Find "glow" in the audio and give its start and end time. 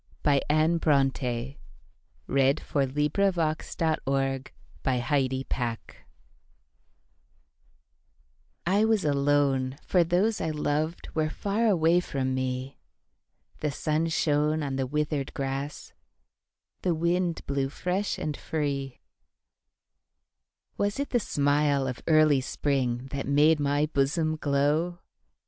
24.37-24.97